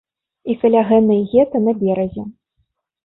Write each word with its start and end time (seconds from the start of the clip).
І 0.53 0.53
каля 0.61 0.81
гэнай 0.91 1.21
гета 1.33 1.57
на 1.67 1.77
беразе. 1.83 2.23